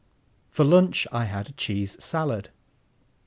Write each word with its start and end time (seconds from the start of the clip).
For 0.49 0.63
lunch 0.63 1.05
I 1.11 1.25
had 1.25 1.55
cheese 1.57 1.95
salad. 2.03 2.49